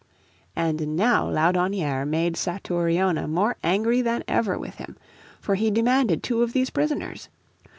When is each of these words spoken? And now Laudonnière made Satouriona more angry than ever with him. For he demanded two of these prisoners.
And 0.55 0.95
now 0.95 1.29
Laudonnière 1.29 2.07
made 2.07 2.33
Satouriona 2.35 3.27
more 3.29 3.57
angry 3.63 4.01
than 4.01 4.23
ever 4.27 4.57
with 4.57 4.77
him. 4.77 4.97
For 5.39 5.53
he 5.53 5.69
demanded 5.69 6.23
two 6.23 6.41
of 6.41 6.53
these 6.53 6.71
prisoners. 6.71 7.29